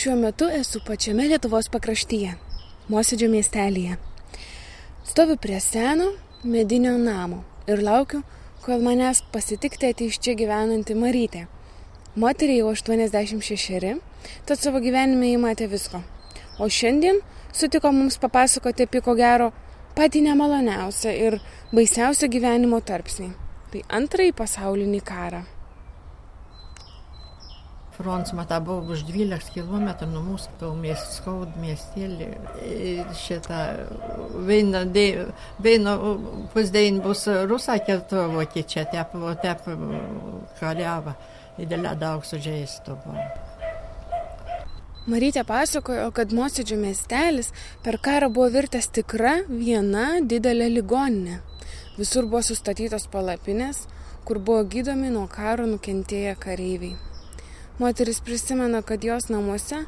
Šiuo 0.00 0.14
metu 0.16 0.46
esu 0.48 0.80
pačiame 0.80 1.26
Lietuvos 1.28 1.66
pakraštyje, 1.68 2.30
Mosėdžio 2.88 3.26
miestelėje. 3.28 3.98
Stoviu 5.04 5.36
prie 5.36 5.58
seno 5.60 6.06
medinio 6.54 6.94
namo 7.02 7.42
ir 7.68 7.82
laukiu, 7.84 8.22
kol 8.64 8.80
manęs 8.86 9.20
pasitikti 9.34 9.90
ateis 9.92 10.16
čia 10.16 10.32
gyvenanti 10.40 10.96
Marytė. 10.96 11.44
Moteriai 12.16 12.62
jau 12.62 12.72
86, 12.72 14.00
tad 14.48 14.64
savo 14.64 14.80
gyvenime 14.80 15.34
įmatė 15.34 15.68
visko. 15.68 16.00
O 16.56 16.72
šiandien 16.80 17.20
sutiko 17.52 17.92
mums 17.92 18.16
papasakoti 18.24 18.88
apie 18.88 19.04
ko 19.04 19.18
gero 19.20 19.52
patį 20.00 20.24
nemaloniausią 20.30 21.16
ir 21.28 21.42
baisiausią 21.76 22.32
gyvenimo 22.32 22.80
tarpsnį. 22.80 23.34
Tai 23.68 23.88
antrąjį 24.00 24.38
pasaulinį 24.44 25.08
karą. 25.12 25.44
Fronts 28.00 28.32
matą 28.32 28.60
buvo 28.64 28.94
už 28.94 29.02
12 29.04 29.52
km 29.52 29.90
nuo 30.08 30.22
mūsų, 30.24 30.54
to 30.60 30.70
miest, 30.72 31.18
skaud 31.18 31.52
miestelį. 31.60 32.30
Šitą 33.20 33.58
viena, 34.48 34.86
viena 35.60 35.98
pusdien 36.54 37.02
bus 37.04 37.26
rusakė, 37.28 37.98
to 38.08 38.24
vokiečiai 38.32 38.86
tep, 38.94 39.12
tep 39.44 39.68
kariava. 40.62 41.18
Didelė 41.60 41.92
daug 42.00 42.24
sužeistų 42.24 42.96
buvo. 43.04 43.28
Marytė 45.10 45.44
pasakojo, 45.44 46.08
kad 46.16 46.32
Mosėdžio 46.32 46.76
miestelis 46.80 47.52
per 47.84 48.00
karą 48.00 48.30
buvo 48.32 48.48
virtęs 48.56 48.88
tikra 48.96 49.40
viena 49.48 50.22
didelė 50.24 50.70
ligoninė. 50.78 51.40
Visur 51.98 52.24
buvo 52.30 52.40
sustatytos 52.46 53.10
palapinės, 53.12 53.84
kur 54.24 54.40
buvo 54.40 54.64
gydomi 54.64 55.12
nuo 55.12 55.28
karo 55.28 55.68
nukentėję 55.68 56.36
kareiviai. 56.40 57.09
Moteris 57.80 58.20
prisimena, 58.20 58.82
kad 58.82 59.04
jos 59.04 59.30
namuose 59.32 59.78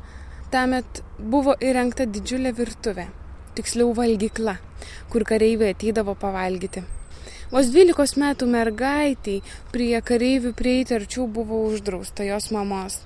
tamet 0.52 1.02
buvo 1.18 1.52
įrengta 1.60 2.06
didžiulė 2.08 2.54
virtuvė, 2.56 3.04
tiksliau 3.56 3.92
valgykla, 3.96 4.54
kur 5.12 5.26
kareiviai 5.28 5.74
ateidavo 5.74 6.14
pavalgyti. 6.16 6.86
Vos 7.52 7.68
12 7.68 8.16
metų 8.16 8.48
mergaitiai 8.48 9.42
prie 9.74 9.92
kareivių 10.00 10.54
prieiti 10.56 10.96
arčiau 10.96 11.26
buvo 11.28 11.60
uždrausta 11.68 12.24
jos 12.24 12.48
mamos. 12.56 13.02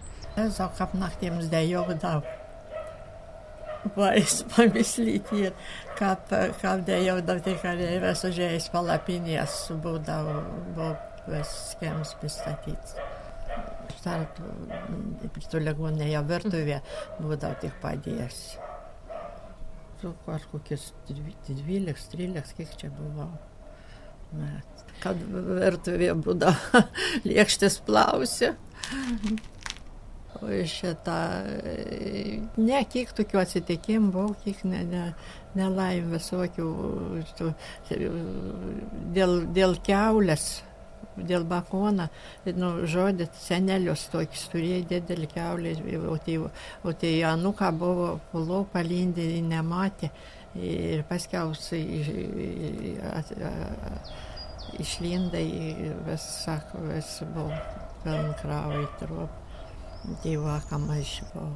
Sau 0.54 0.70
kaip 0.78 0.94
naktiems 0.94 1.50
dėjau 1.50 1.82
Vais 3.96 4.38
pamislyti 4.54 5.42
ir 5.48 5.52
kaip, 5.98 6.30
kaip 6.62 6.86
dėjau 6.86 7.18
daug 7.26 7.42
tai 7.42 7.58
kareivės 7.62 8.22
užėjęs 8.30 8.70
palapinės 8.70 9.60
būdavo, 9.82 10.40
viskiems 11.26 12.14
pristatyts. 12.22 12.98
Tarp 14.06 14.38
tų 15.50 15.60
ligoninėje 15.64 16.22
virtuvė 16.28 16.78
būdavo 17.18 17.58
tik 17.64 17.74
padėjęs. 17.82 18.40
Su 20.00 20.12
kažkokius 20.26 20.92
12-13, 21.08 22.54
kiek 22.58 22.74
čia 22.78 22.92
buvo. 22.94 23.26
Bet, 24.36 24.86
kad 25.02 25.20
virtuvė 25.26 26.12
būdavo 26.22 26.84
lėkštis 27.28 27.80
plausi. 27.86 28.52
O 30.36 30.52
šitą, 30.68 31.16
ne, 32.60 32.80
kiek 32.92 33.12
tokių 33.16 33.40
atsitikimų 33.40 34.10
buvo, 34.12 34.34
kiek 34.44 34.60
ne, 34.68 34.82
ne, 34.84 35.04
nelaim 35.56 36.10
visokių, 36.12 36.66
dėl, 39.16 39.38
dėl 39.56 39.78
keulės, 39.86 40.48
dėl 41.16 41.44
bakona, 41.48 42.08
nu, 42.56 42.72
žodį, 42.88 43.28
senelius 43.40 44.06
tokis 44.12 44.46
turėjo 44.52 44.82
didelį 44.90 45.28
keulę, 45.32 45.74
o 46.10 46.16
tai, 46.22 46.38
o 46.84 46.92
tai 46.92 47.12
anuka 47.28 47.70
buvo 47.72 48.16
pulau 48.32 48.64
palindė, 48.72 49.28
nematė 49.42 50.10
ir 50.56 51.04
paskiausiai 51.08 52.02
išlinda 54.80 55.40
ir 55.40 55.96
vis, 56.06 56.26
sako, 56.44 56.84
vis 56.90 57.18
buvo 57.34 57.52
trop 59.00 59.42
tėvakam 60.22 60.90
aš 60.94 61.20
buvau. 61.32 61.54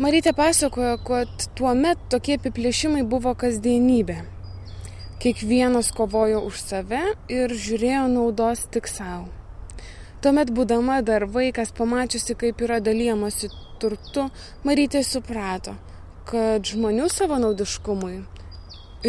Marytė 0.00 0.32
pasakojo, 0.32 0.94
kad 1.04 1.48
tuo 1.58 1.74
metu 1.76 2.14
tokie 2.14 2.38
apiplėšimai 2.38 3.02
buvo 3.04 3.34
kasdienybė. 3.36 4.39
Kiekvienas 5.20 5.90
kovojo 5.92 6.38
už 6.48 6.62
save 6.64 7.00
ir 7.28 7.52
žiūrėjo 7.52 8.06
naudos 8.08 8.62
tik 8.72 8.86
savo. 8.88 9.26
Tuomet, 10.24 10.48
būdama 10.56 11.02
dar 11.04 11.26
vaikas, 11.28 11.74
pamačiusi, 11.76 12.32
kaip 12.40 12.62
yra 12.64 12.78
dalyjamasi 12.80 13.50
turtu, 13.82 14.24
Marytė 14.64 15.02
suprato, 15.04 15.74
kad 16.24 16.64
žmonių 16.64 17.10
savanaudiškumui 17.12 18.14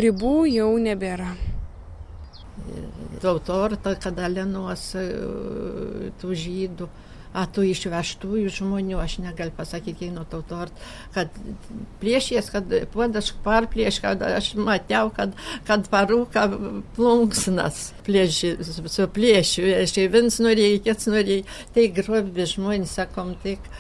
ribų 0.03 0.33
jau 0.51 0.67
nebėra. 0.83 1.31
Tautorta, 3.23 3.95
kada 3.95 4.27
Lenuos 4.35 4.89
tų 6.19 6.35
žydų 6.43 6.89
a 7.33 7.45
tų 7.47 7.65
išvežtųjų 7.71 8.51
žmonių, 8.57 8.97
aš 9.01 9.17
negaliu 9.23 9.53
pasakyti, 9.55 9.97
kiek 10.01 10.13
nuo 10.15 10.25
tauto, 10.29 10.65
kad 11.15 11.31
plėšies, 12.01 12.49
kad 12.53 12.73
puodas 12.93 13.31
parplėš, 13.45 14.01
kad 14.03 14.23
aš 14.27 14.51
matėjau, 14.59 15.11
kad, 15.15 15.37
kad 15.67 15.87
parūka 15.91 16.47
plunksnas 16.97 17.91
plėši, 18.07 18.55
su 18.65 19.07
plėšiu, 19.15 19.69
aš 19.83 19.95
tai 19.97 20.09
viens 20.11 20.41
norėjai, 20.43 20.83
kits 20.89 21.07
norėjai, 21.11 21.45
tai 21.75 21.87
grobi 21.95 22.47
žmonės, 22.55 22.99
sakom, 22.99 23.35
tik. 23.45 23.71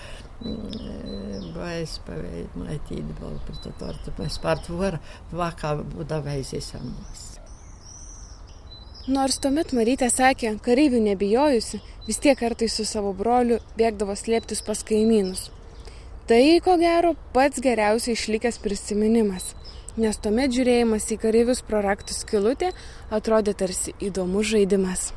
Bais 0.41 1.99
paveit 2.07 2.55
matyti 2.57 3.03
buvo 3.19 3.35
prie 3.45 3.59
to 3.61 3.73
torto, 3.77 4.15
pas 4.17 4.39
partvar, 4.41 4.97
vaka 5.29 5.75
būdavo 5.83 6.33
eisėsiamas. 6.33 7.30
Nors 9.11 9.41
tuomet 9.43 9.73
Marytė 9.75 10.07
sakė, 10.07 10.53
kareivių 10.63 11.01
nebijojusi, 11.03 11.81
vis 12.05 12.19
tiek 12.23 12.37
kartais 12.39 12.77
su 12.77 12.85
savo 12.87 13.09
broliu 13.17 13.57
bėgdavo 13.75 14.13
slėptis 14.15 14.61
pas 14.63 14.79
kaimynus. 14.87 15.49
Tai, 16.29 16.39
ko 16.63 16.77
gero, 16.79 17.11
pats 17.35 17.59
geriausiai 17.65 18.15
išlikęs 18.15 18.61
prisiminimas, 18.63 19.49
nes 19.99 20.21
tuomet 20.23 20.55
žiūrėjimas 20.55 21.09
į 21.11 21.17
kareivius 21.25 21.63
pro 21.67 21.81
raktų 21.83 22.15
skilutę 22.15 22.71
atrodė 23.11 23.57
tarsi 23.63 23.91
įdomus 23.99 24.47
žaidimas. 24.53 25.09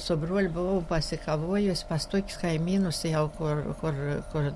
Su 0.00 0.16
broliu 0.16 0.54
buvau 0.54 0.80
pasikavojus 0.88 1.84
pas 1.90 2.08
tokius 2.08 2.40
kaimynus, 2.40 3.04
jau 3.10 3.26
kur, 3.36 3.64
kur, 3.82 4.02
kur 4.32 4.52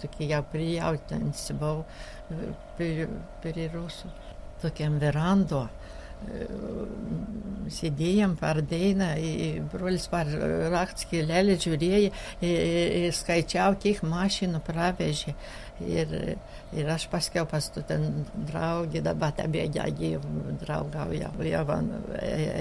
tokie 0.00 0.32
jau 0.32 0.40
prijautinsi 0.56 1.60
buvau 1.60 1.84
prie, 2.80 3.10
prie 3.44 3.70
rusų, 3.76 4.14
tokiam 4.64 4.96
verando 5.02 5.66
sėdėjom 7.70 8.36
par 8.40 8.60
dainą, 8.66 9.10
brolis 9.72 10.06
par 10.10 10.28
raktskėlelį 10.72 11.56
žiūrėjo, 11.64 12.12
skaičiau, 13.16 13.76
kiek 13.80 14.02
mašinų 14.06 14.62
pravežė. 14.66 15.34
Ir, 15.80 16.10
ir 16.76 16.88
aš 16.92 17.06
paskiau 17.08 17.46
pas 17.48 17.64
tu 17.72 17.80
ten 17.88 18.26
draugį, 18.50 19.00
dabar 19.06 19.32
tebėgia, 19.32 19.86
jau 19.88 20.20
draugauja, 20.60 21.30
jau, 21.48 21.78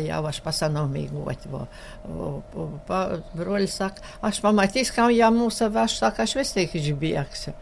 jau 0.06 0.22
aš 0.30 0.40
pasanau 0.46 0.86
mėgoti. 0.88 1.52
O, 1.52 1.66
o, 2.08 2.30
o 2.56 3.02
brolis 3.36 3.76
sako, 3.76 4.06
aš 4.24 4.40
pamatys, 4.46 4.94
kam 4.96 5.12
ją 5.12 5.34
mūsų 5.36 5.68
veš, 5.76 6.00
sako, 6.00 6.24
aš 6.24 6.38
vis 6.40 6.56
tiek 6.56 6.80
išbėgsiu. 6.80 7.58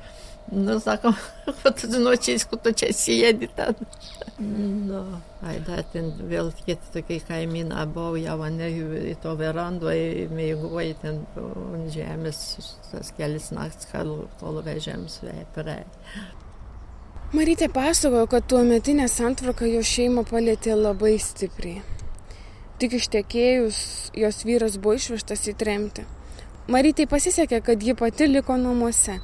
Nu, 0.52 0.80
tu 1.81 2.00
nočiais, 2.00 2.46
kad 2.47 2.62
tu 2.63 2.72
čia 2.72 2.94
sėdi 2.96 3.50
ten. 3.56 3.75
Nu, 4.40 5.02
ai, 5.44 5.58
dar 5.68 5.84
ten 5.91 6.13
vėl 6.30 6.53
kiti 6.56 6.94
tokie 6.94 7.18
kaimynai 7.28 7.84
buvo, 7.91 8.16
jau 8.22 8.38
mane 8.40 8.70
į 8.72 9.17
to 9.23 9.35
verandoje 9.35 10.29
mėgoja 10.32 10.96
ten 11.02 11.20
ant 11.35 11.91
žemės 11.91 12.40
tas 12.94 13.11
kelias 13.17 13.52
naktis, 13.52 13.90
kol, 13.91 14.14
kol 14.40 14.61
vežėm 14.64 15.08
sveiprai. 15.11 15.82
Marytė 17.35 17.67
pasakojo, 17.67 18.29
kad 18.32 18.47
tuo 18.47 18.64
metinė 18.64 19.09
santvarka 19.11 19.67
jo 19.67 19.84
šeimą 19.84 20.23
palėtė 20.29 20.78
labai 20.79 21.17
stipriai. 21.20 21.82
Tik 22.79 23.02
ištekėjus, 23.02 23.79
jos 24.16 24.46
vyras 24.47 24.78
buvo 24.79 24.96
išvežtas 24.96 25.50
į 25.52 25.58
tremtį. 25.59 26.05
Marytė 26.72 27.08
pasisekė, 27.09 27.59
kad 27.66 27.84
ji 27.84 27.97
pati 28.00 28.29
liko 28.32 28.55
namuose 28.61 29.17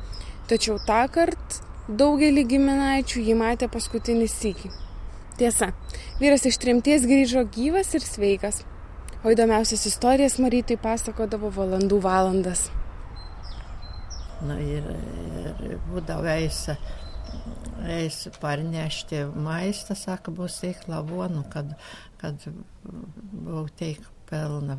Tačiau 0.50 0.80
tą 0.84 1.06
kartą 1.14 1.64
daugelį 1.88 2.46
giminaičių 2.52 3.24
jį 3.28 3.36
matė 3.40 3.70
paskutinį 3.72 4.28
sykį. 4.32 4.72
Tiesa, 5.40 5.72
vyras 6.22 6.46
iš 6.48 6.60
trimties 6.62 7.08
grįžo 7.10 7.44
gyvas 7.56 7.94
ir 7.98 8.06
sveikas, 8.06 8.62
o 9.24 9.32
įdomiausias 9.34 9.88
istorijas 9.90 10.38
Marytai 10.44 10.78
pasakodavo 10.80 11.50
valandų 11.56 12.00
valandas. 12.04 12.68
Na 14.44 14.60
ir, 14.60 14.84
ir 15.64 15.80
būdavo 15.88 16.28
eisa 16.36 16.78
eis 17.90 18.28
parnešti 18.42 19.24
maistą, 19.36 19.96
sako, 19.98 20.32
bus 20.38 20.60
teik 20.62 20.84
lavonų, 20.88 21.44
kad, 21.52 21.74
kad 22.22 22.46
buvau 22.84 23.66
teik 23.80 24.04
pelna 24.30 24.78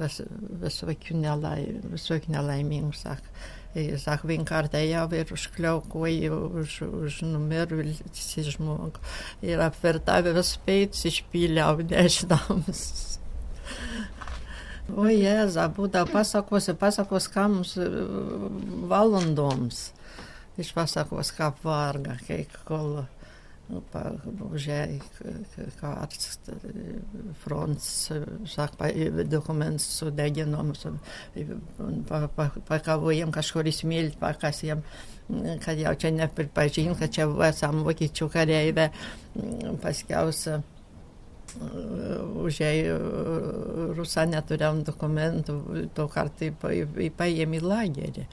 vis, 0.00 0.20
visokių, 0.62 1.20
nelai, 1.22 1.60
visokių 1.92 2.34
nelaimingų, 2.36 2.94
sako. 2.96 3.36
Saka, 4.00 4.24
vienkārt 4.24 4.72
jau 4.80 5.02
ir 5.12 5.32
užkliaukoja 5.34 6.32
už, 6.32 6.78
už 6.86 7.18
numirusi 7.28 8.44
žmogų. 8.46 9.02
Ir 9.44 9.60
apvertavę 9.60 10.32
visus 10.32 10.56
peitus 10.64 11.04
išpyliau 11.10 11.84
nežinomus. 11.84 13.18
O 14.96 15.04
Jėza, 15.10 15.66
būdavo 15.76 16.08
pasakos 16.14 16.70
ir 16.70 16.78
pasakos, 16.80 17.26
ką 17.34 17.48
mums 17.52 17.74
valandoms. 18.88 19.90
Iš 20.56 20.72
pasakos, 20.72 21.34
kā 21.36 21.50
varga, 21.60 22.16
kai 22.24 22.46
kol 22.64 23.02
užēja 23.66 25.00
kāds 25.80 26.38
fronts, 27.42 27.88
saka, 28.46 28.90
dokuments 29.26 29.88
sudeginom, 29.98 30.72
pakavojam 32.68 33.34
kažkur 33.34 33.66
įsmėlti, 33.66 34.20
pakasiem, 34.22 34.84
kad 35.64 35.82
jau 35.82 35.96
čia 35.98 36.14
nepripažin, 36.14 36.94
kad 36.98 37.10
čia 37.10 37.26
esam 37.48 37.82
vokiečių 37.86 38.30
kareivė, 38.30 38.90
paskiausia 39.82 40.62
užėjai 42.46 42.96
Rusą 43.96 44.26
neturėjom 44.28 44.82
dokumentų, 44.86 45.54
to 45.96 46.08
kartai 46.12 46.50
paėmė 46.60 47.60
į 47.60 47.64
lagerį. 47.64 48.26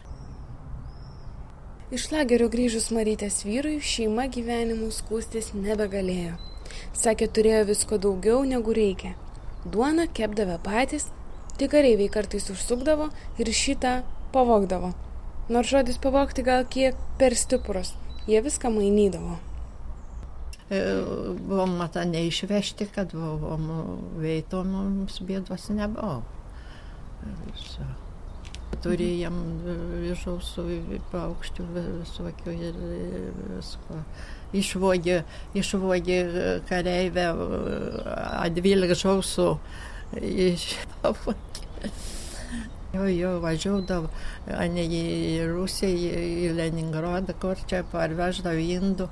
Iš 1.94 2.08
lagerio 2.10 2.48
grįžus 2.50 2.88
Marytės 2.90 3.44
vyrui 3.46 3.76
šeima 3.86 4.24
gyvenimu 4.34 4.88
skūstis 4.96 5.52
nebegalėjo. 5.54 6.40
Sakė, 6.98 7.28
turėjo 7.36 7.68
visko 7.68 8.00
daugiau 8.02 8.40
negu 8.50 8.74
reikia. 8.74 9.12
Duoną 9.70 10.08
kepdavę 10.18 10.56
patys, 10.66 11.06
tik 11.60 11.70
kareiviai 11.76 12.10
kartais 12.16 12.50
užsukdavo 12.50 13.12
ir 13.38 13.54
šitą 13.60 13.94
pavogdavo. 14.34 14.90
Nors 15.54 15.70
žodis 15.70 16.02
pavogti 16.02 16.42
gal 16.48 16.66
kiek 16.66 16.98
per 17.22 17.38
stiprus, 17.38 17.94
jie 18.26 18.42
viską 18.42 18.74
mainydavo. 18.74 19.38
E, 20.74 20.80
buvom 21.46 21.78
matą 21.78 22.08
neišvežti, 22.10 22.90
kad 22.96 23.14
buvom 23.14 23.70
veito 24.24 24.66
mums 24.66 25.22
bėdos 25.22 25.70
nebuvo. 25.78 26.24
So 27.54 27.86
turėjom 28.84 29.40
žausų 30.24 30.66
paukščių 31.12 31.68
visokių 31.76 32.56
ir 32.70 32.80
visko. 33.54 34.02
Išvogė, 34.54 35.24
išvogė 35.58 36.20
kareivę, 36.70 37.28
dvylika 38.58 38.98
žausų 38.98 39.48
išvogė. 40.22 41.70
Jo, 42.94 43.08
jo, 43.10 43.30
važiuodavo 43.42 44.10
ne 44.70 44.84
į 44.86 45.48
Rusiją, 45.50 46.20
į 46.46 46.52
Leningradą, 46.54 47.34
kur 47.42 47.58
čia 47.66 47.80
parveždavo 47.90 48.62
indų, 48.62 49.08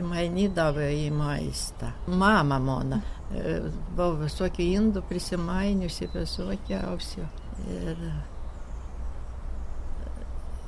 įmainydavo 0.00 0.86
į 0.88 1.10
maistą. 1.12 1.90
Mama 2.08 2.56
mano, 2.56 3.02
buvo 3.28 4.22
visokių 4.22 4.70
indų 4.78 5.04
prisimainiusi, 5.10 6.08
visokiausių. 6.14 7.26
Ir 7.76 8.00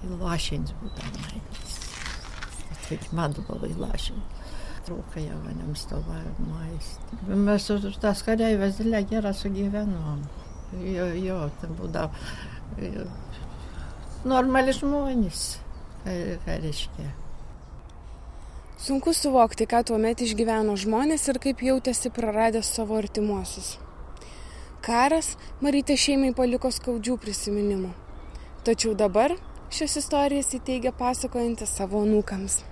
lašins 0.06 0.74
būdavo 0.80 1.22
maistas. 1.24 1.78
Tik 2.88 3.08
madubavai 3.12 3.72
lašin. 3.76 4.20
Trūka 4.86 5.20
jau 5.20 5.36
maniam 5.44 5.74
stovėjo 5.76 6.34
maistą. 6.48 7.18
Mes 7.28 7.66
su 7.68 7.78
tas 8.00 8.22
kareivės 8.24 8.78
dėlė 8.80 9.02
gerą 9.10 9.34
sugyvenom. 9.36 10.22
Jo, 10.84 11.08
jo, 11.16 11.40
ten 11.60 11.74
būdavo 11.76 12.12
normali 14.28 14.72
žmonės, 14.74 15.58
reiškia. 16.04 17.08
Sunku 18.78 19.12
suvokti, 19.14 19.66
ką 19.66 19.82
tuo 19.88 19.98
metu 19.98 20.22
išgyveno 20.22 20.76
žmonės 20.78 21.26
ir 21.32 21.40
kaip 21.42 21.62
jautėsi 21.66 22.12
praradęs 22.14 22.70
savo 22.76 22.98
artimuosius. 22.98 23.76
Karas 24.86 25.32
Marytė 25.60 25.96
šeimai 25.98 26.30
paliko 26.36 26.70
skaudžių 26.70 27.16
prisiminimų. 27.18 27.90
Tačiau 28.64 28.94
dabar 28.94 29.34
Šios 29.68 29.98
istorijas 30.00 30.54
įteigia 30.56 30.94
pasakojantis 30.96 31.74
savo 31.76 32.00
nūkams. 32.08 32.62